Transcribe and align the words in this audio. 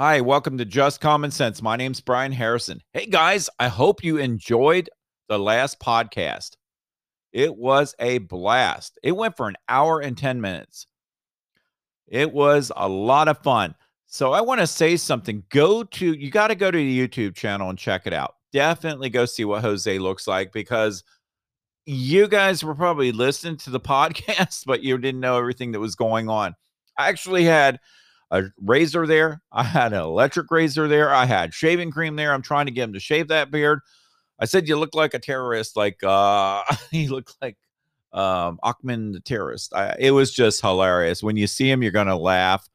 Hi, 0.00 0.22
welcome 0.22 0.56
to 0.56 0.64
Just 0.64 1.02
Common 1.02 1.30
Sense. 1.30 1.60
My 1.60 1.76
name's 1.76 2.00
Brian 2.00 2.32
Harrison. 2.32 2.80
Hey 2.94 3.04
guys, 3.04 3.50
I 3.58 3.68
hope 3.68 4.02
you 4.02 4.16
enjoyed 4.16 4.88
the 5.28 5.38
last 5.38 5.78
podcast. 5.78 6.56
It 7.34 7.54
was 7.54 7.94
a 7.98 8.16
blast. 8.16 8.98
It 9.02 9.12
went 9.12 9.36
for 9.36 9.46
an 9.46 9.56
hour 9.68 10.00
and 10.00 10.16
10 10.16 10.40
minutes. 10.40 10.86
It 12.08 12.32
was 12.32 12.72
a 12.74 12.88
lot 12.88 13.28
of 13.28 13.42
fun. 13.42 13.74
So 14.06 14.32
I 14.32 14.40
want 14.40 14.62
to 14.62 14.66
say 14.66 14.96
something. 14.96 15.44
Go 15.50 15.84
to, 15.84 16.12
you 16.14 16.30
got 16.30 16.48
to 16.48 16.54
go 16.54 16.70
to 16.70 16.78
the 16.78 17.08
YouTube 17.08 17.34
channel 17.34 17.68
and 17.68 17.78
check 17.78 18.06
it 18.06 18.14
out. 18.14 18.36
Definitely 18.54 19.10
go 19.10 19.26
see 19.26 19.44
what 19.44 19.60
Jose 19.60 19.98
looks 19.98 20.26
like 20.26 20.50
because 20.50 21.04
you 21.84 22.26
guys 22.26 22.64
were 22.64 22.74
probably 22.74 23.12
listening 23.12 23.58
to 23.58 23.70
the 23.70 23.80
podcast, 23.80 24.64
but 24.64 24.82
you 24.82 24.96
didn't 24.96 25.20
know 25.20 25.36
everything 25.36 25.72
that 25.72 25.80
was 25.80 25.94
going 25.94 26.30
on. 26.30 26.54
I 26.96 27.10
actually 27.10 27.44
had 27.44 27.80
a 28.30 28.44
razor 28.60 29.06
there. 29.06 29.42
I 29.52 29.62
had 29.62 29.92
an 29.92 30.00
electric 30.00 30.50
razor 30.50 30.88
there. 30.88 31.12
I 31.12 31.26
had 31.26 31.54
shaving 31.54 31.90
cream 31.90 32.16
there. 32.16 32.32
I'm 32.32 32.42
trying 32.42 32.66
to 32.66 32.72
get 32.72 32.84
him 32.84 32.92
to 32.94 33.00
shave 33.00 33.28
that 33.28 33.50
beard. 33.50 33.80
I 34.38 34.46
said 34.46 34.68
you 34.68 34.76
look 34.76 34.94
like 34.94 35.14
a 35.14 35.18
terrorist. 35.18 35.76
Like 35.76 36.02
uh 36.02 36.62
he 36.90 37.08
looked 37.08 37.36
like 37.42 37.56
um 38.12 38.58
Achmed 38.62 39.14
the 39.14 39.20
terrorist. 39.20 39.74
I, 39.74 39.96
it 39.98 40.10
was 40.12 40.32
just 40.32 40.60
hilarious. 40.60 41.22
When 41.22 41.36
you 41.36 41.46
see 41.46 41.70
him, 41.70 41.82
you're 41.82 41.92
gonna 41.92 42.18
laugh. 42.18 42.68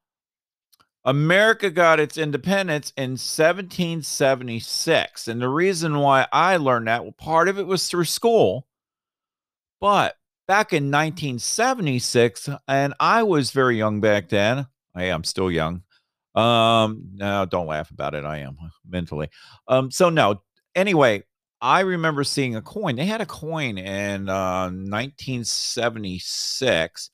America 1.04 1.70
got 1.70 2.00
its 2.00 2.18
independence 2.18 2.92
in 2.96 3.12
1776. 3.12 5.28
And 5.28 5.40
the 5.40 5.48
reason 5.48 5.98
why 5.98 6.26
I 6.32 6.58
learned 6.58 6.88
that, 6.88 7.02
well, 7.02 7.12
part 7.12 7.48
of 7.48 7.58
it 7.58 7.66
was 7.66 7.88
through 7.88 8.04
school. 8.04 8.66
But 9.80 10.16
back 10.46 10.72
in 10.72 10.90
1976, 10.90 12.48
and 12.68 12.94
I 13.00 13.22
was 13.22 13.50
very 13.50 13.78
young 13.78 14.00
back 14.00 14.28
then. 14.28 14.66
I 14.94 15.04
am 15.04 15.24
still 15.24 15.50
young. 15.50 15.82
Um, 16.34 17.08
no, 17.14 17.46
don't 17.46 17.66
laugh 17.66 17.90
about 17.90 18.14
it. 18.14 18.24
I 18.24 18.38
am 18.38 18.56
mentally. 18.86 19.30
Um, 19.68 19.90
so 19.90 20.10
no, 20.10 20.42
anyway, 20.74 21.24
I 21.62 21.80
remember 21.80 22.24
seeing 22.24 22.56
a 22.56 22.62
coin. 22.62 22.96
They 22.96 23.06
had 23.06 23.20
a 23.20 23.26
coin 23.26 23.76
in 23.78 24.28
uh 24.28 24.70
1976 24.70 27.10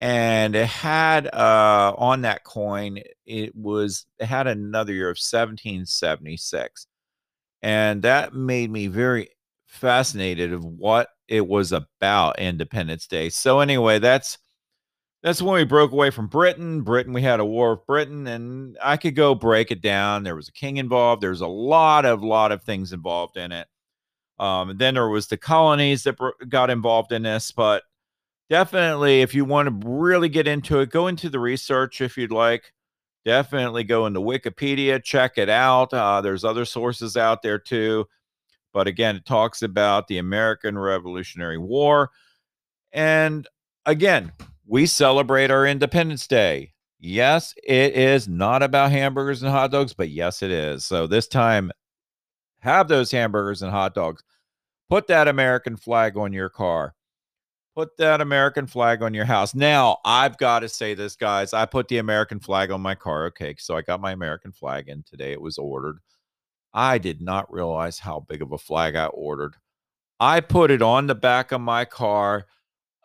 and 0.00 0.54
it 0.54 0.66
had 0.66 1.26
uh 1.34 1.92
on 1.98 2.22
that 2.22 2.44
coin 2.44 2.98
it 3.26 3.54
was 3.56 4.06
it 4.18 4.26
had 4.26 4.46
another 4.46 4.92
year 4.92 5.08
of 5.08 5.18
1776 5.18 6.86
and 7.62 8.02
that 8.02 8.34
made 8.34 8.70
me 8.70 8.86
very 8.86 9.28
fascinated 9.66 10.52
of 10.52 10.64
what 10.64 11.08
it 11.28 11.46
was 11.46 11.72
about 11.72 12.38
independence 12.38 13.06
day. 13.06 13.28
So 13.28 13.60
anyway 13.60 13.98
that's 13.98 14.38
that's 15.22 15.42
when 15.42 15.54
we 15.54 15.64
broke 15.64 15.92
away 15.92 16.10
from 16.10 16.28
britain. 16.28 16.82
Britain 16.82 17.12
we 17.12 17.22
had 17.22 17.40
a 17.40 17.44
war 17.44 17.74
with 17.74 17.86
britain 17.86 18.26
and 18.26 18.78
i 18.82 18.96
could 18.96 19.14
go 19.14 19.34
break 19.34 19.70
it 19.70 19.82
down. 19.82 20.22
There 20.22 20.36
was 20.36 20.48
a 20.48 20.52
king 20.52 20.76
involved. 20.78 21.22
There's 21.22 21.40
a 21.40 21.46
lot 21.46 22.04
of 22.04 22.22
lot 22.22 22.52
of 22.52 22.62
things 22.62 22.92
involved 22.92 23.36
in 23.36 23.52
it. 23.52 23.66
Um, 24.38 24.76
then 24.78 24.94
there 24.94 25.08
was 25.08 25.26
the 25.26 25.36
colonies 25.36 26.04
that 26.04 26.16
got 26.48 26.70
involved 26.70 27.12
in 27.12 27.22
this 27.24 27.50
but 27.50 27.82
definitely, 28.50 29.20
if 29.20 29.34
you 29.34 29.44
want 29.44 29.68
to 29.68 29.88
really 29.88 30.28
get 30.28 30.48
into 30.48 30.80
it, 30.80 30.90
go 30.90 31.06
into 31.06 31.28
the 31.28 31.38
research 31.38 32.00
if 32.00 32.16
you'd 32.16 32.32
like. 32.32 32.72
Definitely 33.24 33.84
go 33.84 34.06
into 34.06 34.20
Wikipedia, 34.20 35.02
check 35.02 35.36
it 35.36 35.48
out. 35.48 35.92
Uh, 35.92 36.20
there's 36.20 36.44
other 36.44 36.64
sources 36.64 37.16
out 37.16 37.42
there 37.42 37.58
too. 37.58 38.06
But 38.72 38.86
again, 38.86 39.16
it 39.16 39.26
talks 39.26 39.62
about 39.62 40.06
the 40.06 40.18
American 40.18 40.78
Revolutionary 40.78 41.58
War. 41.58 42.10
And 42.92 43.46
again, 43.86 44.32
we 44.66 44.86
celebrate 44.86 45.50
our 45.50 45.66
Independence 45.66 46.26
Day. 46.26 46.72
Yes, 47.00 47.54
it 47.64 47.94
is 47.94 48.28
not 48.28 48.62
about 48.62 48.90
hamburgers 48.90 49.42
and 49.42 49.50
hot 49.50 49.70
dogs, 49.70 49.94
but 49.94 50.10
yes, 50.10 50.42
it 50.42 50.50
is. 50.50 50.84
So 50.84 51.06
this 51.06 51.28
time, 51.28 51.70
have 52.60 52.88
those 52.88 53.10
hamburgers 53.10 53.62
and 53.62 53.70
hot 53.70 53.94
dogs. 53.94 54.22
Put 54.88 55.06
that 55.08 55.28
American 55.28 55.76
flag 55.76 56.16
on 56.16 56.32
your 56.32 56.48
car 56.48 56.94
put 57.78 57.96
that 57.96 58.20
American 58.20 58.66
flag 58.66 59.02
on 59.02 59.14
your 59.14 59.24
house. 59.24 59.54
Now, 59.54 59.98
I've 60.04 60.36
got 60.36 60.60
to 60.60 60.68
say 60.68 60.94
this, 60.94 61.14
guys. 61.14 61.52
I 61.52 61.64
put 61.64 61.86
the 61.86 61.98
American 61.98 62.40
flag 62.40 62.72
on 62.72 62.80
my 62.80 62.96
car. 62.96 63.26
Okay, 63.26 63.54
so 63.56 63.76
I 63.76 63.82
got 63.82 64.00
my 64.00 64.10
American 64.10 64.50
flag 64.50 64.88
in 64.88 65.04
today. 65.04 65.30
It 65.30 65.40
was 65.40 65.58
ordered. 65.58 66.00
I 66.74 66.98
did 66.98 67.22
not 67.22 67.52
realize 67.52 68.00
how 68.00 68.26
big 68.28 68.42
of 68.42 68.50
a 68.50 68.58
flag 68.58 68.96
I 68.96 69.06
ordered. 69.06 69.54
I 70.18 70.40
put 70.40 70.72
it 70.72 70.82
on 70.82 71.06
the 71.06 71.14
back 71.14 71.52
of 71.52 71.60
my 71.60 71.84
car. 71.84 72.46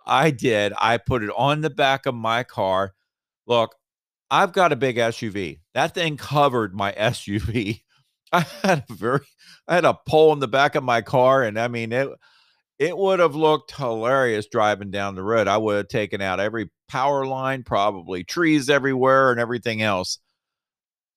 I 0.07 0.31
did. 0.31 0.73
I 0.79 0.97
put 0.97 1.21
it 1.21 1.29
on 1.37 1.61
the 1.61 1.69
back 1.69 2.07
of 2.07 2.15
my 2.15 2.41
car. 2.41 2.93
Look, 3.45 3.75
I've 4.31 4.53
got 4.53 4.71
a 4.71 4.75
big 4.75 4.95
SUV. 4.95 5.59
That 5.75 5.93
thing 5.93 6.17
covered 6.17 6.73
my 6.73 6.91
SUV. 6.97 7.81
I 8.31 8.39
had 8.63 8.85
a 8.89 8.93
very 8.93 9.19
I 9.67 9.75
had 9.75 9.85
a 9.85 9.93
pole 9.93 10.33
in 10.33 10.39
the 10.39 10.47
back 10.47 10.73
of 10.73 10.83
my 10.83 11.01
car 11.01 11.43
and 11.43 11.59
I 11.59 11.67
mean 11.67 11.91
it 11.91 12.09
it 12.83 12.97
would 12.97 13.19
have 13.19 13.33
looked 13.33 13.71
hilarious 13.71 14.45
driving 14.45 14.91
down 14.91 15.15
the 15.15 15.23
road. 15.23 15.47
I 15.47 15.55
would 15.55 15.77
have 15.77 15.87
taken 15.87 16.19
out 16.19 16.41
every 16.41 16.69
power 16.89 17.25
line, 17.25 17.63
probably 17.63 18.25
trees 18.25 18.69
everywhere, 18.69 19.31
and 19.31 19.39
everything 19.39 19.81
else. 19.81 20.19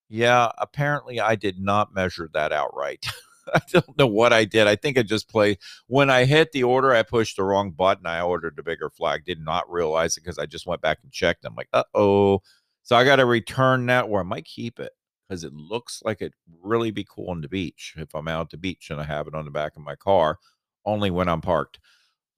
Yeah, 0.09 0.53
apparently 0.59 1.19
I 1.19 1.35
did 1.35 1.59
not 1.59 1.93
measure 1.93 2.31
that 2.35 2.53
out 2.53 2.71
right. 2.77 3.05
I 3.55 3.61
don't 3.73 3.99
know 3.99 4.07
what 4.07 4.33
I 4.33 4.45
did. 4.45 4.69
I 4.69 4.77
think 4.77 4.97
I 4.97 5.03
just 5.03 5.29
played 5.29 5.59
when 5.89 6.09
I 6.09 6.25
hit 6.25 6.53
the 6.53 6.63
order, 6.63 6.95
I 6.95 7.03
pushed 7.03 7.37
the 7.37 7.43
wrong 7.43 7.73
button. 7.73 8.07
I 8.07 8.21
ordered 8.21 8.55
the 8.55 8.63
bigger 8.63 8.89
flag, 8.89 9.25
did 9.25 9.41
not 9.41 9.69
realize 9.69 10.17
it 10.17 10.21
because 10.23 10.39
I 10.39 10.47
just 10.47 10.69
went 10.69 10.83
back 10.83 10.99
and 11.03 11.11
checked. 11.11 11.45
I'm 11.45 11.57
like, 11.57 11.69
uh 11.73 11.83
oh. 11.95 12.43
So 12.85 12.95
I 12.95 13.03
got 13.05 13.17
to 13.17 13.27
return 13.27 13.87
that, 13.87 14.05
or 14.05 14.21
I 14.21 14.23
might 14.23 14.45
keep 14.45 14.79
it 14.79 14.93
because 15.29 15.43
it 15.43 15.53
looks 15.53 16.01
like 16.05 16.23
it 16.23 16.33
really 16.63 16.93
be 16.93 17.05
cool 17.05 17.31
on 17.31 17.41
the 17.41 17.49
beach 17.49 17.95
if 17.97 18.15
I'm 18.15 18.29
out 18.29 18.43
at 18.43 18.51
the 18.51 18.57
beach 18.57 18.91
and 18.91 19.01
I 19.01 19.05
have 19.05 19.27
it 19.27 19.35
on 19.35 19.45
the 19.45 19.51
back 19.51 19.75
of 19.75 19.83
my 19.83 19.97
car 19.97 20.39
only 20.87 21.11
when 21.11 21.29
I'm 21.29 21.41
parked. 21.41 21.79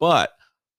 But 0.00 0.32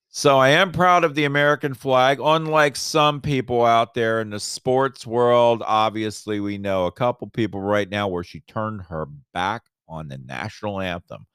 so 0.10 0.40
I 0.40 0.50
am 0.50 0.72
proud 0.72 1.04
of 1.04 1.14
the 1.14 1.26
American 1.26 1.76
flag. 1.76 2.20
Unlike 2.20 2.76
some 2.76 3.22
people 3.22 3.64
out 3.64 3.94
there 3.94 4.22
in 4.22 4.32
the 4.32 4.40
sports 4.40 5.06
world, 5.06 5.62
obviously 5.66 6.40
we 6.40 6.58
know 6.58 6.88
a 6.88 6.92
couple 6.92 7.28
people 7.30 7.62
right 7.62 7.88
now 7.88 8.08
where 8.08 8.24
she 8.24 8.40
turned 8.42 8.82
her 8.84 9.08
back 9.34 9.64
on 9.88 10.08
the 10.08 10.18
national 10.18 10.82
anthem. 10.82 11.28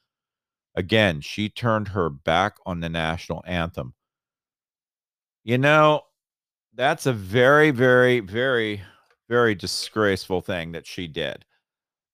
Again, 0.74 1.20
she 1.20 1.48
turned 1.48 1.88
her 1.88 2.10
back 2.10 2.56
on 2.66 2.80
the 2.80 2.88
national 2.88 3.44
anthem. 3.46 3.94
You 5.44 5.58
know, 5.58 6.02
that's 6.74 7.06
a 7.06 7.12
very, 7.12 7.70
very, 7.70 8.18
very, 8.18 8.82
very 9.28 9.54
disgraceful 9.54 10.40
thing 10.40 10.72
that 10.72 10.86
she 10.86 11.06
did. 11.06 11.44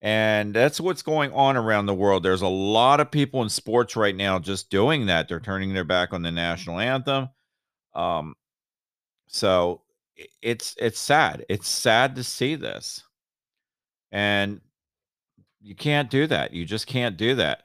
And 0.02 0.54
that's 0.54 0.80
what's 0.80 1.02
going 1.02 1.32
on 1.32 1.56
around 1.56 1.86
the 1.86 1.94
world. 1.94 2.22
There's 2.22 2.42
a 2.42 2.48
lot 2.48 3.00
of 3.00 3.10
people 3.10 3.42
in 3.42 3.50
sports 3.50 3.96
right 3.96 4.16
now 4.16 4.38
just 4.38 4.70
doing 4.70 5.06
that. 5.06 5.28
They're 5.28 5.40
turning 5.40 5.74
their 5.74 5.84
back 5.84 6.14
on 6.14 6.22
the 6.22 6.30
national 6.30 6.78
anthem. 6.78 7.28
Um, 7.94 8.34
so 9.26 9.82
it's 10.40 10.74
it's 10.78 10.98
sad. 10.98 11.44
It's 11.48 11.68
sad 11.68 12.16
to 12.16 12.24
see 12.24 12.54
this. 12.54 13.04
And 14.10 14.60
you 15.60 15.74
can't 15.74 16.10
do 16.10 16.26
that. 16.26 16.52
You 16.52 16.64
just 16.64 16.86
can't 16.86 17.16
do 17.16 17.34
that. 17.36 17.64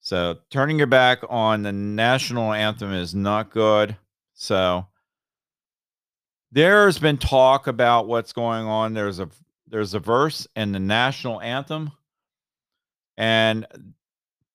So 0.00 0.36
turning 0.50 0.76
your 0.76 0.86
back 0.86 1.20
on 1.30 1.62
the 1.62 1.72
national 1.72 2.52
anthem 2.52 2.92
is 2.92 3.14
not 3.14 3.50
good. 3.50 3.96
So 4.34 4.86
there's 6.52 6.98
been 6.98 7.16
talk 7.16 7.66
about 7.66 8.06
what's 8.06 8.34
going 8.34 8.66
on. 8.66 8.92
There's 8.92 9.18
a 9.18 9.30
there's 9.74 9.92
a 9.92 9.98
verse 9.98 10.46
in 10.54 10.70
the 10.70 10.78
national 10.78 11.40
anthem, 11.40 11.90
and 13.16 13.66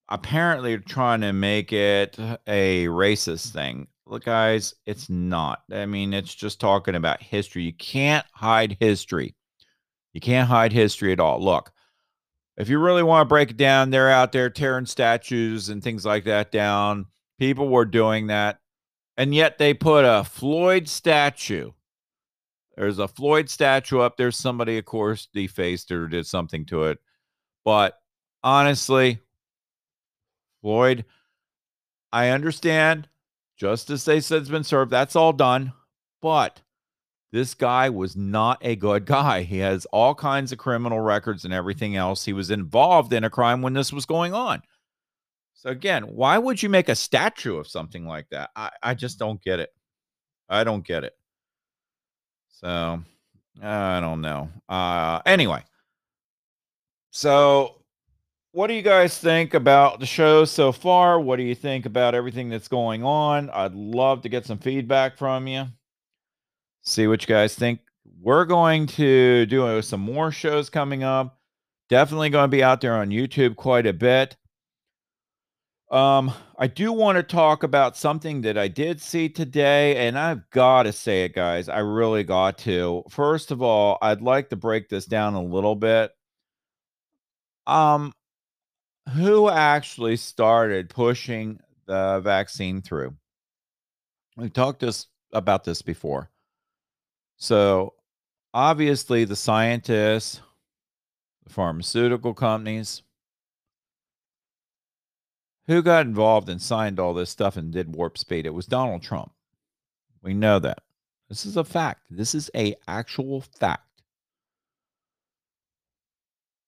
apparently 0.08 0.78
trying 0.78 1.20
to 1.20 1.34
make 1.34 1.74
it 1.74 2.18
a 2.46 2.86
racist 2.86 3.50
thing. 3.50 3.86
Look, 4.06 4.24
guys, 4.24 4.74
it's 4.86 5.10
not. 5.10 5.60
I 5.70 5.84
mean, 5.84 6.14
it's 6.14 6.34
just 6.34 6.58
talking 6.58 6.94
about 6.94 7.22
history. 7.22 7.64
You 7.64 7.74
can't 7.74 8.24
hide 8.32 8.78
history. 8.80 9.34
You 10.14 10.22
can't 10.22 10.48
hide 10.48 10.72
history 10.72 11.12
at 11.12 11.20
all. 11.20 11.38
Look, 11.44 11.70
if 12.56 12.70
you 12.70 12.78
really 12.78 13.02
want 13.02 13.26
to 13.26 13.28
break 13.28 13.50
it 13.50 13.58
down, 13.58 13.90
they're 13.90 14.10
out 14.10 14.32
there 14.32 14.48
tearing 14.48 14.86
statues 14.86 15.68
and 15.68 15.82
things 15.82 16.06
like 16.06 16.24
that 16.24 16.50
down. 16.50 17.04
People 17.38 17.68
were 17.68 17.84
doing 17.84 18.28
that. 18.28 18.58
And 19.18 19.34
yet 19.34 19.58
they 19.58 19.74
put 19.74 20.06
a 20.06 20.24
Floyd 20.24 20.88
statue 20.88 21.72
there's 22.76 22.98
a 22.98 23.08
Floyd 23.08 23.50
statue 23.50 24.00
up 24.00 24.16
there. 24.16 24.30
Somebody, 24.30 24.78
of 24.78 24.84
course, 24.84 25.28
defaced 25.32 25.90
or 25.90 26.08
did 26.08 26.26
something 26.26 26.64
to 26.66 26.84
it. 26.84 26.98
But 27.64 27.98
honestly, 28.42 29.20
Floyd, 30.62 31.04
I 32.12 32.28
understand 32.28 33.08
justice 33.56 34.04
they 34.04 34.20
said 34.20 34.40
has 34.40 34.48
been 34.48 34.64
served. 34.64 34.90
That's 34.90 35.16
all 35.16 35.32
done. 35.32 35.72
But 36.22 36.60
this 37.32 37.54
guy 37.54 37.90
was 37.90 38.16
not 38.16 38.58
a 38.62 38.76
good 38.76 39.04
guy. 39.06 39.42
He 39.42 39.58
has 39.58 39.86
all 39.86 40.14
kinds 40.14 40.52
of 40.52 40.58
criminal 40.58 41.00
records 41.00 41.44
and 41.44 41.54
everything 41.54 41.96
else. 41.96 42.24
He 42.24 42.32
was 42.32 42.50
involved 42.50 43.12
in 43.12 43.24
a 43.24 43.30
crime 43.30 43.62
when 43.62 43.72
this 43.72 43.92
was 43.92 44.06
going 44.06 44.34
on. 44.34 44.62
So 45.54 45.68
again, 45.68 46.04
why 46.04 46.38
would 46.38 46.62
you 46.62 46.70
make 46.70 46.88
a 46.88 46.94
statue 46.94 47.56
of 47.56 47.68
something 47.68 48.06
like 48.06 48.28
that? 48.30 48.50
I, 48.56 48.70
I 48.82 48.94
just 48.94 49.18
don't 49.18 49.42
get 49.42 49.60
it. 49.60 49.70
I 50.48 50.64
don't 50.64 50.86
get 50.86 51.04
it. 51.04 51.12
So 52.50 53.02
I 53.62 54.00
don't 54.00 54.20
know. 54.20 54.48
Uh, 54.68 55.20
anyway, 55.26 55.62
so 57.10 57.76
what 58.52 58.66
do 58.66 58.74
you 58.74 58.82
guys 58.82 59.16
think 59.18 59.54
about 59.54 60.00
the 60.00 60.06
show 60.06 60.44
so 60.44 60.72
far? 60.72 61.20
What 61.20 61.36
do 61.36 61.42
you 61.42 61.54
think 61.54 61.86
about 61.86 62.14
everything 62.14 62.48
that's 62.48 62.68
going 62.68 63.04
on? 63.04 63.48
I'd 63.50 63.74
love 63.74 64.22
to 64.22 64.28
get 64.28 64.44
some 64.44 64.58
feedback 64.58 65.16
from 65.16 65.46
you. 65.46 65.66
See 66.82 67.06
what 67.06 67.22
you 67.22 67.28
guys 67.28 67.54
think. 67.54 67.80
We're 68.20 68.44
going 68.44 68.86
to 68.88 69.46
do 69.46 69.80
some 69.82 70.00
more 70.00 70.32
shows 70.32 70.68
coming 70.68 71.04
up. 71.04 71.38
Definitely 71.88 72.30
going 72.30 72.44
to 72.44 72.56
be 72.56 72.62
out 72.62 72.80
there 72.80 72.96
on 72.96 73.10
YouTube 73.10 73.56
quite 73.56 73.86
a 73.86 73.92
bit. 73.92 74.36
Um, 75.90 76.32
I 76.56 76.68
do 76.68 76.92
want 76.92 77.16
to 77.16 77.22
talk 77.24 77.64
about 77.64 77.96
something 77.96 78.42
that 78.42 78.56
I 78.56 78.68
did 78.68 79.00
see 79.00 79.28
today, 79.28 80.06
and 80.06 80.16
I've 80.16 80.48
got 80.50 80.84
to 80.84 80.92
say 80.92 81.24
it, 81.24 81.34
guys. 81.34 81.68
I 81.68 81.80
really 81.80 82.22
got 82.22 82.58
to. 82.58 83.02
First 83.10 83.50
of 83.50 83.60
all, 83.60 83.98
I'd 84.00 84.22
like 84.22 84.50
to 84.50 84.56
break 84.56 84.88
this 84.88 85.04
down 85.04 85.34
a 85.34 85.42
little 85.42 85.74
bit. 85.74 86.12
Um, 87.66 88.12
who 89.14 89.48
actually 89.48 90.16
started 90.16 90.90
pushing 90.90 91.58
the 91.86 92.20
vaccine 92.20 92.82
through? 92.82 93.16
We've 94.36 94.52
talked 94.52 94.80
this 94.80 95.06
about 95.32 95.64
this 95.64 95.82
before. 95.82 96.30
So, 97.36 97.94
obviously, 98.54 99.24
the 99.24 99.34
scientists, 99.34 100.40
the 101.44 101.50
pharmaceutical 101.50 102.32
companies, 102.32 103.02
who 105.70 105.82
got 105.82 106.04
involved 106.04 106.48
and 106.48 106.60
signed 106.60 106.98
all 106.98 107.14
this 107.14 107.30
stuff 107.30 107.56
and 107.56 107.72
did 107.72 107.94
warp 107.94 108.18
speed? 108.18 108.44
It 108.44 108.52
was 108.52 108.66
Donald 108.66 109.02
Trump. 109.02 109.30
We 110.20 110.34
know 110.34 110.58
that. 110.58 110.82
This 111.28 111.46
is 111.46 111.56
a 111.56 111.62
fact. 111.62 112.00
This 112.10 112.34
is 112.34 112.50
a 112.56 112.74
actual 112.88 113.40
fact. 113.40 114.02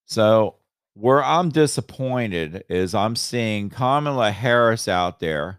So 0.07 0.55
where 0.95 1.25
I'm 1.25 1.49
disappointed 1.49 2.63
is 2.69 2.95
I'm 2.95 3.17
seeing 3.17 3.71
Kamala 3.71 4.31
Harris 4.31 4.87
out 4.87 5.19
there 5.19 5.59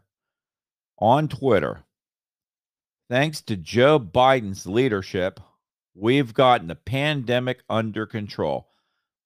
on 0.97 1.27
Twitter. 1.27 1.83
Thanks 3.09 3.41
to 3.41 3.57
Joe 3.57 3.99
Biden's 3.99 4.65
leadership, 4.65 5.41
we've 5.93 6.33
gotten 6.33 6.67
the 6.67 6.75
pandemic 6.75 7.61
under 7.69 8.05
control. 8.05 8.69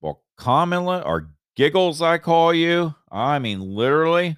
Well, 0.02 0.24
Kamala 0.38 1.02
or 1.02 1.30
Giggles, 1.58 2.04
I 2.04 2.20
call 2.20 2.54
you. 2.54 2.94
I 3.12 3.40
mean, 3.40 3.62
literally. 3.62 4.38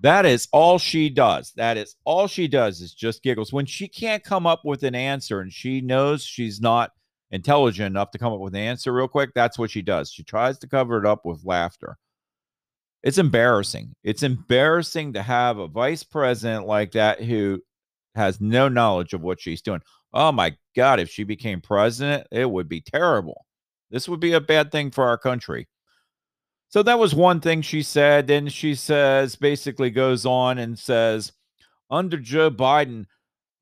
that 0.00 0.26
is 0.26 0.48
all 0.50 0.80
she 0.80 1.08
does. 1.08 1.52
That 1.54 1.76
is 1.76 1.94
all 2.04 2.26
she 2.26 2.48
does 2.48 2.80
is 2.80 2.92
just 2.92 3.22
giggles. 3.22 3.52
When 3.52 3.66
she 3.66 3.86
can't 3.86 4.24
come 4.24 4.44
up 4.44 4.64
with 4.64 4.82
an 4.82 4.96
answer 4.96 5.38
and 5.38 5.52
she 5.52 5.80
knows 5.80 6.24
she's 6.24 6.60
not 6.60 6.90
intelligent 7.30 7.86
enough 7.86 8.10
to 8.10 8.18
come 8.18 8.32
up 8.32 8.40
with 8.40 8.56
an 8.56 8.62
answer 8.62 8.92
real 8.92 9.06
quick, 9.06 9.30
that's 9.32 9.60
what 9.60 9.70
she 9.70 9.80
does. 9.80 10.10
She 10.10 10.24
tries 10.24 10.58
to 10.58 10.66
cover 10.66 10.98
it 10.98 11.06
up 11.06 11.24
with 11.24 11.44
laughter. 11.44 11.96
It's 13.04 13.18
embarrassing. 13.18 13.94
It's 14.02 14.24
embarrassing 14.24 15.12
to 15.12 15.22
have 15.22 15.58
a 15.58 15.68
vice 15.68 16.02
president 16.02 16.66
like 16.66 16.90
that 16.92 17.22
who 17.22 17.62
has 18.16 18.40
no 18.40 18.68
knowledge 18.68 19.12
of 19.12 19.20
what 19.20 19.40
she's 19.40 19.62
doing. 19.62 19.82
Oh 20.12 20.32
my 20.32 20.56
God, 20.74 20.98
if 20.98 21.10
she 21.10 21.22
became 21.22 21.60
president, 21.60 22.26
it 22.32 22.50
would 22.50 22.68
be 22.68 22.80
terrible. 22.80 23.45
This 23.90 24.08
would 24.08 24.20
be 24.20 24.32
a 24.32 24.40
bad 24.40 24.72
thing 24.72 24.90
for 24.90 25.04
our 25.04 25.18
country. 25.18 25.68
So 26.68 26.82
that 26.82 26.98
was 26.98 27.14
one 27.14 27.40
thing 27.40 27.62
she 27.62 27.82
said. 27.82 28.26
Then 28.26 28.48
she 28.48 28.74
says, 28.74 29.36
basically 29.36 29.90
goes 29.90 30.26
on 30.26 30.58
and 30.58 30.78
says, 30.78 31.32
under 31.90 32.18
Joe 32.18 32.50
Biden, 32.50 33.06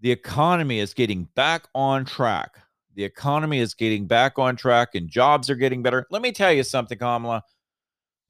the 0.00 0.10
economy 0.10 0.80
is 0.80 0.94
getting 0.94 1.28
back 1.34 1.66
on 1.74 2.04
track. 2.04 2.56
The 2.94 3.04
economy 3.04 3.58
is 3.58 3.74
getting 3.74 4.06
back 4.06 4.38
on 4.38 4.56
track 4.56 4.94
and 4.94 5.08
jobs 5.08 5.50
are 5.50 5.54
getting 5.56 5.82
better. 5.82 6.06
Let 6.10 6.22
me 6.22 6.32
tell 6.32 6.52
you 6.52 6.62
something, 6.62 6.96
Kamala. 6.96 7.42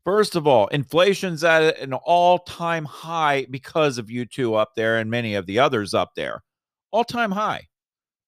First 0.05 0.37
of 0.37 0.47
all, 0.47 0.67
inflation's 0.69 1.45
at 1.45 1.79
an 1.79 1.95
all 1.95 2.39
time 2.41 2.85
high 2.85 3.47
because 3.51 3.97
of 3.97 4.11
you 4.11 4.27
two 4.27 4.55
up 4.55 4.75
there 4.77 4.99
and 4.99 5.11
many 5.11 5.35
of 5.35 5.47
the 5.47 5.59
others 5.59 5.95
up 5.95 6.15
there. 6.15 6.43
All 6.91 7.05
time 7.05 7.31
high. 7.31 7.69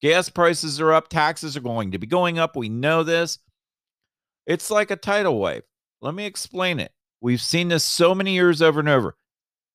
Gas 0.00 0.28
prices 0.28 0.80
are 0.80 0.92
up. 0.92 1.08
Taxes 1.08 1.56
are 1.56 1.60
going 1.60 1.90
to 1.90 1.98
be 1.98 2.06
going 2.06 2.38
up. 2.38 2.56
We 2.56 2.68
know 2.68 3.02
this. 3.02 3.38
It's 4.46 4.70
like 4.70 4.90
a 4.90 4.96
tidal 4.96 5.40
wave. 5.40 5.62
Let 6.00 6.14
me 6.14 6.24
explain 6.24 6.78
it. 6.78 6.92
We've 7.20 7.40
seen 7.40 7.68
this 7.68 7.84
so 7.84 8.14
many 8.14 8.34
years 8.34 8.62
over 8.62 8.80
and 8.80 8.88
over. 8.88 9.16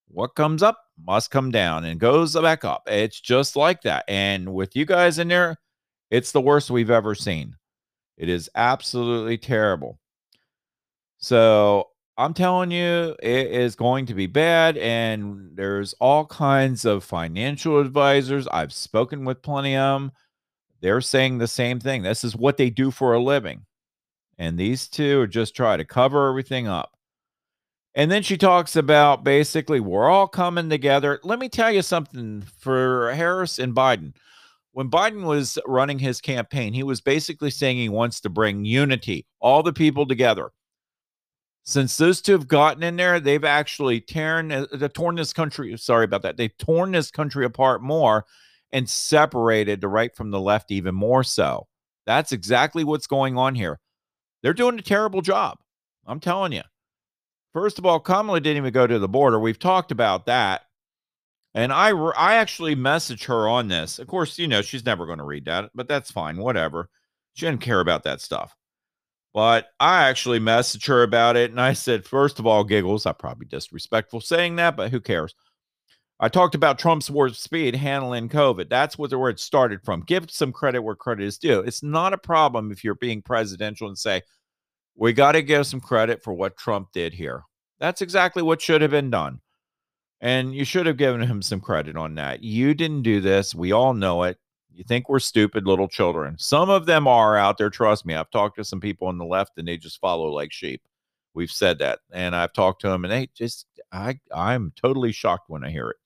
What 0.08 0.36
comes 0.36 0.64
up 0.64 0.78
must 1.04 1.32
come 1.32 1.52
down 1.52 1.86
and 1.86 2.00
goes 2.00 2.36
back 2.36 2.64
up. 2.64 2.84
It's 2.88 3.20
just 3.20 3.56
like 3.56 3.82
that. 3.84 4.06
And 4.08 4.54
with 4.54 4.76
you 4.76 4.86
guys 4.86 5.20
in 5.20 5.28
there, 5.30 5.58
it's 6.10 6.32
the 6.32 6.42
worst 6.42 6.70
we've 6.70 6.92
ever 6.92 7.16
seen. 7.16 7.56
It 8.18 8.30
is 8.30 8.50
absolutely 8.56 9.38
terrible. 9.38 10.00
So 11.18 11.90
I'm 12.18 12.34
telling 12.34 12.72
you, 12.72 13.16
it 13.22 13.48
is 13.48 13.76
going 13.76 14.06
to 14.08 14.14
be 14.14 14.28
bad. 14.28 14.78
And 14.78 15.52
there's 15.56 15.94
all 16.00 16.26
kinds 16.26 16.86
of 16.86 17.04
financial 17.04 17.80
advisors. 17.80 18.48
I've 18.48 18.74
spoken 18.74 19.26
with 19.26 19.42
plenty 19.42 19.76
of 19.76 20.02
them. 20.02 20.12
They're 20.82 21.02
saying 21.02 21.38
the 21.38 21.48
same 21.48 21.80
thing. 21.80 22.04
This 22.04 22.24
is 22.24 22.36
what 22.36 22.58
they 22.58 22.70
do 22.70 22.92
for 22.92 23.14
a 23.14 23.22
living. 23.22 23.66
And 24.42 24.58
these 24.58 24.88
two 24.88 25.22
are 25.22 25.28
just 25.28 25.56
trying 25.56 25.78
to 25.78 25.86
cover 25.86 26.28
everything 26.28 26.68
up. 26.68 26.98
And 27.94 28.10
then 28.10 28.24
she 28.24 28.38
talks 28.38 28.76
about 28.76 29.24
basically 29.24 29.80
we're 29.80 30.10
all 30.10 30.28
coming 30.28 30.68
together. 30.68 31.20
Let 31.24 31.38
me 31.38 31.48
tell 31.48 31.72
you 31.72 31.84
something 31.84 32.42
for 32.58 33.14
Harris 33.14 33.60
and 33.60 33.76
Biden. 33.76 34.16
When 34.72 34.90
Biden 34.90 35.26
was 35.26 35.60
running 35.68 36.00
his 36.00 36.20
campaign, 36.20 36.74
he 36.74 36.82
was 36.82 37.02
basically 37.02 37.52
saying 37.52 37.78
he 37.78 37.88
wants 37.88 38.20
to 38.22 38.32
bring 38.32 38.66
unity, 38.66 39.28
all 39.40 39.62
the 39.62 39.74
people 39.74 40.08
together. 40.08 40.50
Since 41.64 41.98
those 41.98 42.20
two 42.20 42.32
have 42.32 42.48
gotten 42.48 42.82
in 42.82 42.96
there, 42.96 43.20
they've 43.20 43.46
actually 43.46 44.02
torn, 44.02 44.52
uh, 44.52 44.66
torn 44.92 45.18
this 45.18 45.34
country. 45.34 45.78
Sorry 45.78 46.06
about 46.06 46.24
that. 46.24 46.38
They've 46.38 46.58
torn 46.58 46.94
this 46.94 47.12
country 47.12 47.46
apart 47.46 47.84
more 47.84 48.26
and 48.72 48.90
separated 48.90 49.82
the 49.82 49.88
right 49.88 50.16
from 50.16 50.32
the 50.32 50.42
left 50.42 50.72
even 50.72 50.96
more 50.96 51.24
so. 51.24 51.68
That's 52.08 52.32
exactly 52.32 52.84
what's 52.84 53.06
going 53.06 53.38
on 53.38 53.54
here. 53.54 53.80
They're 54.42 54.54
doing 54.54 54.80
a 54.80 54.84
terrible 54.84 55.22
job. 55.22 55.60
I'm 56.06 56.20
telling 56.20 56.54
you. 56.54 56.64
First 57.54 57.80
of 57.80 57.86
all, 57.86 58.00
Kamala 58.00 58.40
didn't 58.40 58.58
even 58.58 58.74
go 58.74 58.88
to 58.88 59.00
the 59.00 59.10
border. 59.10 59.40
We've 59.40 59.60
talked 59.60 59.92
about 59.92 60.26
that. 60.26 60.62
And 61.54 61.74
I, 61.74 61.90
I 61.90 62.36
actually 62.36 62.76
messaged 62.76 63.26
her 63.26 63.48
on 63.48 63.68
this. 63.68 64.00
Of 64.00 64.08
course, 64.08 64.40
you 64.40 64.48
know, 64.48 64.62
she's 64.62 64.86
never 64.86 65.06
going 65.06 65.18
to 65.18 65.26
read 65.26 65.46
that, 65.46 65.70
but 65.76 65.88
that's 65.88 66.12
fine. 66.12 66.38
Whatever. 66.38 66.90
She 67.34 67.46
didn't 67.46 67.62
care 67.62 67.82
about 67.82 68.04
that 68.04 68.22
stuff. 68.22 68.56
But 69.34 69.68
I 69.80 70.08
actually 70.10 70.40
messaged 70.40 70.88
her 70.88 71.04
about 71.04 71.36
it. 71.36 71.52
And 71.52 71.60
I 71.60 71.74
said, 71.74 72.06
first 72.06 72.40
of 72.40 72.48
all, 72.48 72.64
giggles. 72.64 73.06
I 73.06 73.12
probably 73.12 73.48
disrespectful 73.48 74.22
saying 74.22 74.58
that, 74.58 74.76
but 74.76 74.92
who 74.92 75.00
cares? 75.00 75.36
I 76.24 76.30
talked 76.30 76.54
about 76.54 76.78
Trump's 76.78 77.10
warp 77.10 77.34
speed 77.34 77.76
handling 77.76 78.30
COVID. 78.30 78.70
That's 78.70 78.96
what 78.96 79.12
word 79.12 79.40
started 79.40 79.82
from. 79.84 80.02
Give 80.02 80.30
some 80.30 80.54
credit 80.54 80.84
where 80.84 80.94
credit 80.94 81.26
is 81.26 81.40
due. 81.40 81.62
It's 81.62 81.82
not 81.82 82.14
a 82.14 82.18
problem 82.18 82.72
if 82.72 82.84
you're 82.84 82.94
being 82.94 83.24
presidential 83.24 83.88
and 83.88 83.98
say, 83.98 84.22
we 84.96 85.14
got 85.14 85.32
to 85.32 85.42
give 85.42 85.66
some 85.66 85.82
credit 85.82 86.24
for 86.24 86.32
what 86.32 86.58
Trump 86.58 86.90
did 86.94 87.12
here. 87.12 87.42
That's 87.80 88.04
exactly 88.04 88.44
what 88.44 88.62
should 88.62 88.84
have 88.84 88.92
been 88.92 89.10
done. 89.10 89.42
And 90.20 90.54
you 90.54 90.64
should 90.64 90.86
have 90.86 90.98
given 90.98 91.22
him 91.22 91.42
some 91.42 91.60
credit 91.60 91.98
on 91.98 92.14
that. 92.16 92.44
You 92.44 92.76
didn't 92.76 93.02
do 93.02 93.20
this. 93.20 93.56
We 93.56 93.72
all 93.72 93.96
know 93.96 94.22
it. 94.22 94.38
You 94.72 94.84
think 94.84 95.10
we're 95.10 95.18
stupid 95.18 95.66
little 95.66 95.88
children. 95.88 96.36
Some 96.38 96.70
of 96.70 96.86
them 96.86 97.08
are 97.08 97.36
out 97.36 97.58
there. 97.58 97.72
Trust 97.72 98.06
me. 98.06 98.14
I've 98.14 98.30
talked 98.30 98.58
to 98.58 98.64
some 98.64 98.80
people 98.80 99.08
on 99.08 99.18
the 99.18 99.26
left 99.26 99.58
and 99.58 99.68
they 99.68 99.78
just 99.78 100.00
follow 100.00 100.28
like 100.28 100.52
sheep. 100.52 100.84
We've 101.34 101.52
said 101.52 101.80
that. 101.80 102.00
And 102.12 102.36
I've 102.36 102.54
talked 102.54 102.82
to 102.82 102.90
them 102.90 103.06
and 103.06 103.12
they 103.12 103.30
just, 103.34 103.68
I, 103.92 104.20
I'm 104.34 104.74
totally 104.76 105.12
shocked 105.12 105.50
when 105.50 105.64
I 105.64 105.70
hear 105.70 105.90
it. 105.90 105.98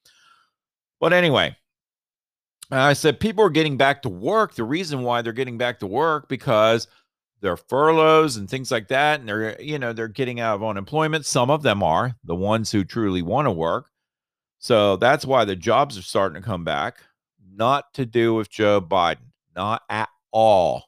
But 0.99 1.13
anyway, 1.13 1.55
I 2.71 2.93
said 2.93 3.19
people 3.19 3.43
are 3.43 3.49
getting 3.49 3.77
back 3.77 4.01
to 4.03 4.09
work. 4.09 4.55
The 4.55 4.63
reason 4.63 5.03
why 5.03 5.21
they're 5.21 5.33
getting 5.33 5.57
back 5.57 5.79
to 5.79 5.87
work 5.87 6.29
because 6.29 6.87
their 7.41 7.57
furloughs 7.57 8.37
and 8.37 8.49
things 8.49 8.71
like 8.71 8.87
that 8.87 9.19
and 9.19 9.29
they're 9.29 9.61
you 9.61 9.77
know 9.77 9.93
they're 9.93 10.07
getting 10.07 10.39
out 10.39 10.55
of 10.55 10.63
unemployment 10.63 11.25
some 11.25 11.51
of 11.51 11.61
them 11.61 11.83
are 11.83 12.15
the 12.23 12.35
ones 12.35 12.71
who 12.71 12.83
truly 12.83 13.21
want 13.21 13.45
to 13.45 13.51
work 13.51 13.91
so 14.57 14.95
that's 14.97 15.25
why 15.25 15.45
the 15.45 15.55
jobs 15.55 15.95
are 15.95 16.01
starting 16.01 16.41
to 16.41 16.45
come 16.45 16.63
back 16.63 16.97
not 17.53 17.93
to 17.93 18.05
do 18.05 18.33
with 18.33 18.49
joe 18.49 18.81
biden 18.81 19.29
not 19.55 19.83
at 19.89 20.09
all 20.31 20.85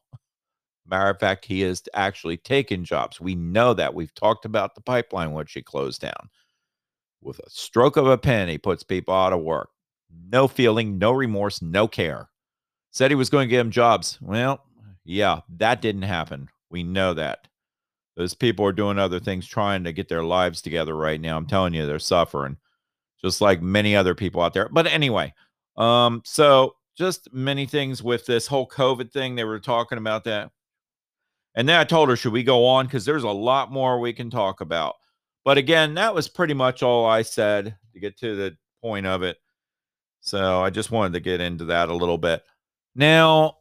matter 0.87 1.09
of 1.09 1.19
fact 1.19 1.45
he 1.45 1.61
has 1.61 1.83
actually 1.93 2.37
taken 2.37 2.83
jobs 2.83 3.19
we 3.19 3.35
know 3.35 3.73
that 3.73 3.93
we've 3.93 4.13
talked 4.15 4.45
about 4.45 4.75
the 4.75 4.81
pipeline 4.81 5.33
which 5.33 5.53
he 5.53 5.61
closed 5.61 6.01
down 6.01 6.29
with 7.21 7.39
a 7.39 7.49
stroke 7.49 7.97
of 7.97 8.07
a 8.07 8.17
pen 8.17 8.47
he 8.47 8.57
puts 8.57 8.83
people 8.83 9.13
out 9.13 9.33
of 9.33 9.41
work 9.41 9.69
no 10.29 10.47
feeling 10.47 10.97
no 10.97 11.11
remorse 11.11 11.61
no 11.61 11.87
care 11.87 12.29
said 12.91 13.11
he 13.11 13.15
was 13.15 13.29
going 13.29 13.47
to 13.47 13.49
give 13.49 13.59
them 13.59 13.71
jobs 13.71 14.17
well 14.21 14.63
yeah, 15.07 15.39
that 15.57 15.81
didn't 15.81 16.03
happen. 16.03 16.49
We 16.69 16.83
know 16.83 17.13
that. 17.13 17.47
Those 18.17 18.33
people 18.33 18.65
are 18.65 18.73
doing 18.73 18.99
other 18.99 19.21
things 19.21 19.47
trying 19.47 19.85
to 19.85 19.93
get 19.93 20.09
their 20.09 20.23
lives 20.23 20.61
together 20.61 20.95
right 20.95 21.21
now. 21.21 21.37
I'm 21.37 21.47
telling 21.47 21.73
you, 21.73 21.85
they're 21.85 21.97
suffering 21.97 22.57
just 23.21 23.39
like 23.39 23.61
many 23.61 23.95
other 23.95 24.13
people 24.13 24.41
out 24.41 24.53
there. 24.53 24.67
But 24.69 24.85
anyway, 24.87 25.33
um, 25.77 26.21
so 26.25 26.75
just 26.97 27.31
many 27.33 27.65
things 27.65 28.03
with 28.03 28.25
this 28.25 28.47
whole 28.47 28.67
COVID 28.67 29.11
thing. 29.11 29.35
They 29.35 29.45
were 29.45 29.59
talking 29.59 29.97
about 29.97 30.25
that. 30.25 30.51
And 31.57 31.67
then 31.67 31.77
I 31.79 31.83
told 31.83 32.07
her, 32.09 32.15
should 32.15 32.31
we 32.31 32.43
go 32.43 32.65
on? 32.67 32.85
Because 32.85 33.03
there's 33.03 33.23
a 33.23 33.29
lot 33.29 33.71
more 33.71 33.99
we 33.99 34.13
can 34.13 34.29
talk 34.29 34.61
about. 34.61 34.93
But 35.43 35.57
again, 35.57 35.95
that 35.95 36.13
was 36.13 36.29
pretty 36.29 36.53
much 36.53 36.83
all 36.83 37.07
I 37.07 37.23
said 37.23 37.75
to 37.93 37.99
get 37.99 38.15
to 38.19 38.35
the 38.35 38.55
point 38.79 39.07
of 39.07 39.23
it. 39.23 39.37
So 40.21 40.61
I 40.61 40.69
just 40.69 40.91
wanted 40.91 41.13
to 41.13 41.19
get 41.19 41.41
into 41.41 41.65
that 41.65 41.89
a 41.89 41.95
little 41.95 42.19
bit. 42.19 42.43
Now, 42.95 43.57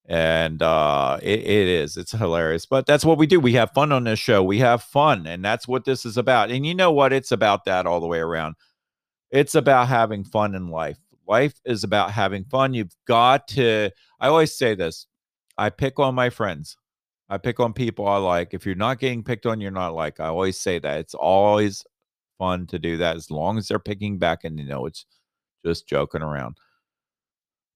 And 0.08 0.64
uh, 0.64 1.20
it, 1.22 1.42
it 1.42 1.68
is. 1.68 1.96
It's 1.96 2.14
hilarious. 2.14 2.66
But 2.66 2.88
that's 2.88 3.06
what 3.06 3.20
we 3.20 3.28
do. 3.28 3.40
We 3.40 3.54
have 3.54 3.72
fun 3.74 3.92
on 3.92 4.06
this 4.06 4.18
show. 4.18 4.42
We 4.42 4.58
have 4.58 4.82
fun. 4.82 5.28
And 5.28 5.46
that's 5.46 5.68
what 5.68 5.86
this 5.86 6.08
is 6.08 6.18
about. 6.18 6.50
And 6.50 6.66
you 6.66 6.74
know 6.74 6.92
what? 6.92 7.14
It's 7.14 7.32
about 7.32 7.66
that 7.66 7.86
all 7.86 8.00
the 8.00 8.08
way 8.08 8.18
around. 8.18 8.56
It's 9.30 9.54
about 9.54 9.90
having 9.90 10.24
fun 10.24 10.56
in 10.56 10.70
life. 10.70 10.98
Life 11.30 11.54
is 11.64 11.84
about 11.84 12.12
having 12.12 12.44
fun. 12.46 12.74
You've 12.74 12.96
got 13.08 13.48
to, 13.50 13.92
I 14.20 14.28
always 14.28 14.58
say 14.58 14.76
this 14.76 15.08
I 15.58 15.70
pick 15.70 16.00
on 16.00 16.16
my 16.16 16.30
friends. 16.32 16.76
I 17.30 17.38
pick 17.38 17.60
on 17.60 17.74
people 17.74 18.08
I 18.08 18.18
like. 18.18 18.54
If 18.54 18.66
you're 18.66 18.76
not 18.76 19.00
getting 19.00 19.24
picked 19.24 19.46
on, 19.46 19.62
you're 19.62 19.70
not 19.70 19.94
like. 19.94 20.20
I 20.20 20.26
always 20.26 20.60
say 20.60 20.80
that. 20.80 21.00
It's 21.00 21.14
always 21.14 21.86
fun 22.40 22.66
to 22.68 22.80
do 22.80 22.98
that 22.98 23.16
as 23.16 23.30
long 23.30 23.58
as 23.60 23.68
they're 23.68 23.78
picking 23.78 24.18
back 24.18 24.44
and 24.44 24.58
you 24.58 24.66
know 24.66 24.88
it's 24.88 25.06
just 25.64 25.88
joking 25.88 26.24
around. 26.24 26.58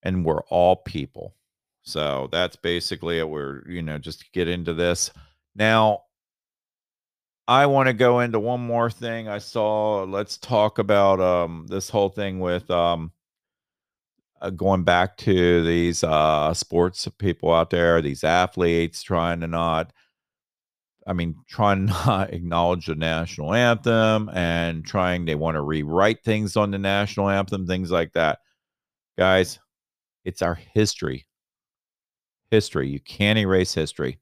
And 0.02 0.26
we're 0.26 0.42
all 0.50 0.78
people. 0.78 1.36
So 1.84 2.30
that's 2.32 2.56
basically 2.56 3.20
it. 3.20 3.30
We're, 3.30 3.70
you 3.70 3.84
know, 3.84 4.00
just 4.00 4.32
get 4.32 4.48
into 4.48 4.74
this. 4.74 5.12
Now, 5.56 6.04
I 7.48 7.66
want 7.66 7.88
to 7.88 7.94
go 7.94 8.22
into 8.22 8.40
one 8.40 8.62
more 8.62 8.90
thing 8.90 9.28
I 9.28 9.38
saw. 9.38 10.04
Let's 10.04 10.38
talk 10.38 10.80
about 10.80 11.20
um 11.20 11.68
this 11.70 11.90
whole 11.90 12.10
thing 12.10 12.40
with 12.40 12.72
um 12.72 13.12
uh, 14.44 14.50
going 14.52 14.84
back 14.84 15.18
to 15.18 15.64
these 15.64 16.04
uh 16.04 16.54
sports 16.54 17.08
people 17.18 17.54
out 17.54 17.70
there, 17.72 18.02
these 18.02 18.24
athletes 18.24 19.02
trying 19.02 19.40
to 19.42 19.48
not 19.48 19.92
I 21.06 21.14
mean, 21.14 21.36
trying 21.48 21.88
to 21.88 21.94
not 22.06 22.34
acknowledge 22.34 22.86
the 22.88 22.96
national 22.96 23.54
anthem 23.54 24.30
and 24.34 24.86
trying, 24.86 25.26
they 25.26 25.36
want 25.36 25.56
to 25.56 25.62
rewrite 25.62 26.24
things 26.24 26.56
on 26.56 26.72
the 26.72 26.78
national 26.78 27.30
anthem, 27.30 27.68
things 27.68 27.92
like 27.92 28.14
that. 28.14 28.40
Guys, 29.18 29.60
it's 30.26 30.42
our 30.42 30.56
history. 30.56 31.26
History. 32.52 32.90
You 32.90 33.00
can't 33.00 33.40
erase 33.40 33.74
history. 33.74 34.20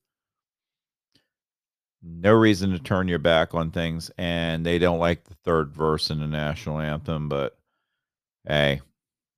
No 2.03 2.33
reason 2.33 2.71
to 2.71 2.79
turn 2.79 3.07
your 3.07 3.19
back 3.19 3.53
on 3.53 3.71
things. 3.71 4.09
And 4.17 4.65
they 4.65 4.79
don't 4.79 4.99
like 4.99 5.23
the 5.23 5.35
third 5.43 5.71
verse 5.73 6.09
in 6.09 6.19
the 6.19 6.27
national 6.27 6.79
anthem, 6.79 7.29
but 7.29 7.57
hey, 8.47 8.81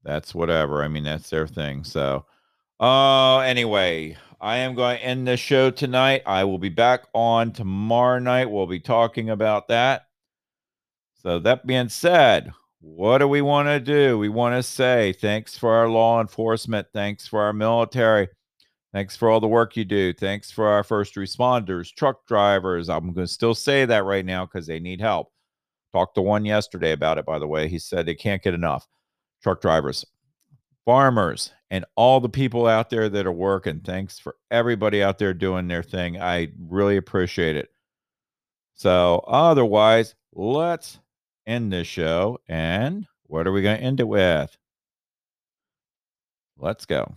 that's 0.03 0.35
whatever. 0.35 0.83
I 0.83 0.87
mean, 0.87 1.03
that's 1.03 1.29
their 1.29 1.47
thing. 1.47 1.83
So, 1.83 2.25
uh, 2.79 3.39
anyway, 3.39 4.17
I 4.41 4.57
am 4.57 4.75
going 4.75 4.97
to 4.97 5.03
end 5.03 5.27
the 5.27 5.37
show 5.37 5.71
tonight. 5.71 6.23
I 6.25 6.43
will 6.43 6.57
be 6.57 6.69
back 6.69 7.05
on 7.13 7.51
tomorrow 7.51 8.19
night. 8.19 8.51
We'll 8.51 8.67
be 8.67 8.79
talking 8.79 9.29
about 9.29 9.67
that. 9.69 10.07
So, 11.21 11.39
that 11.39 11.65
being 11.65 11.89
said, 11.89 12.51
what 12.81 13.19
do 13.19 13.29
we 13.29 13.41
want 13.41 13.69
to 13.69 13.79
do? 13.79 14.19
We 14.19 14.27
want 14.27 14.55
to 14.55 14.63
say 14.63 15.13
thanks 15.13 15.57
for 15.57 15.73
our 15.73 15.87
law 15.87 16.19
enforcement. 16.19 16.87
Thanks 16.93 17.25
for 17.25 17.41
our 17.41 17.53
military. 17.53 18.27
Thanks 18.91 19.15
for 19.15 19.29
all 19.29 19.39
the 19.39 19.47
work 19.47 19.75
you 19.77 19.85
do. 19.85 20.13
Thanks 20.13 20.51
for 20.51 20.67
our 20.67 20.83
first 20.83 21.15
responders, 21.15 21.95
truck 21.95 22.27
drivers. 22.27 22.89
I'm 22.89 23.13
going 23.13 23.25
to 23.25 23.33
still 23.33 23.55
say 23.55 23.85
that 23.85 24.03
right 24.03 24.25
now 24.25 24.45
because 24.45 24.67
they 24.67 24.79
need 24.79 25.01
help. 25.01 25.31
Talked 25.93 26.15
to 26.15 26.21
one 26.21 26.43
yesterday 26.43 26.91
about 26.91 27.17
it, 27.17 27.25
by 27.25 27.39
the 27.39 27.47
way. 27.47 27.67
He 27.69 27.79
said 27.79 28.05
they 28.05 28.15
can't 28.15 28.43
get 28.43 28.53
enough. 28.53 28.87
Truck 29.43 29.61
drivers, 29.61 30.05
farmers, 30.85 31.51
and 31.69 31.85
all 31.95 32.19
the 32.21 32.29
people 32.29 32.65
out 32.65 32.89
there 32.89 33.09
that 33.09 33.25
are 33.27 33.31
working. 33.31 33.81
Thanks 33.81 34.17
for 34.17 34.35
everybody 34.49 35.03
out 35.03 35.17
there 35.17 35.33
doing 35.33 35.67
their 35.67 35.83
thing. 35.83 36.19
I 36.19 36.49
really 36.57 36.97
appreciate 36.97 37.57
it. 37.57 37.69
So, 38.75 39.23
otherwise, 39.27 40.15
let's 40.33 40.99
end 41.45 41.73
this 41.73 41.87
show. 41.87 42.39
And 42.47 43.05
what 43.23 43.45
are 43.45 43.51
we 43.51 43.61
going 43.61 43.77
to 43.77 43.83
end 43.83 43.99
it 43.99 44.07
with? 44.07 44.55
Let's 46.57 46.85
go. 46.85 47.15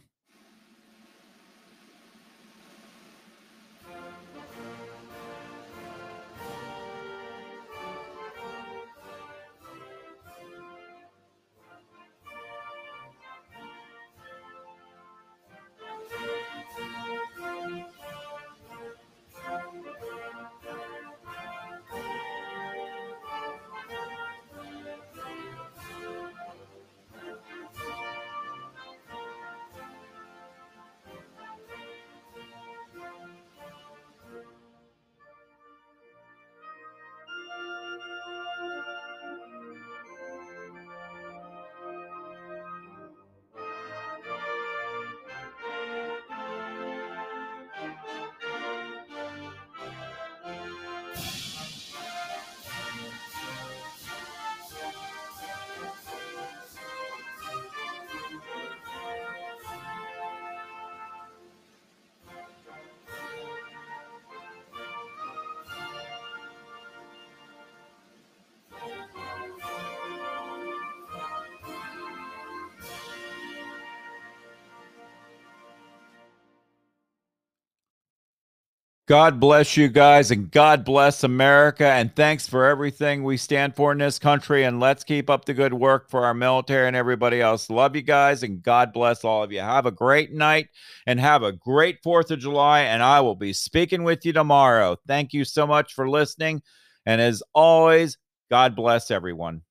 God 79.07 79.39
bless 79.39 79.77
you 79.77 79.87
guys 79.87 80.33
and 80.33 80.51
God 80.51 80.85
bless 80.85 81.23
America. 81.23 81.87
And 81.87 82.15
thanks 82.17 82.49
for 82.49 82.65
everything 82.65 83.23
we 83.23 83.37
stand 83.37 83.77
for 83.77 83.93
in 83.93 83.99
this 83.99 84.19
country. 84.19 84.65
And 84.65 84.81
let's 84.81 85.05
keep 85.05 85.31
up 85.31 85.45
the 85.45 85.55
good 85.55 85.73
work 85.73 86.11
for 86.11 86.25
our 86.25 86.35
military 86.35 86.89
and 86.89 86.97
everybody 86.97 87.41
else. 87.41 87.71
Love 87.71 87.95
you 87.95 88.03
guys 88.03 88.43
and 88.43 88.61
God 88.61 88.93
bless 88.93 89.23
all 89.23 89.45
of 89.45 89.53
you. 89.53 89.61
Have 89.61 89.87
a 89.87 89.93
great 89.93 90.33
night 90.33 90.71
and 91.07 91.21
have 91.21 91.45
a 91.45 91.53
great 91.53 92.03
4th 92.03 92.33
of 92.33 92.41
July. 92.41 92.81
And 92.81 93.01
I 93.01 93.21
will 93.21 93.37
be 93.37 93.53
speaking 93.53 94.03
with 94.03 94.27
you 94.27 94.33
tomorrow. 94.33 94.97
Thank 95.07 95.33
you 95.33 95.45
so 95.45 95.69
much 95.69 95.95
for 95.95 96.11
listening. 96.11 96.63
And 97.07 97.21
as 97.21 97.45
always, 97.55 98.19
God 98.51 98.75
bless 98.75 99.13
everyone. 99.13 99.63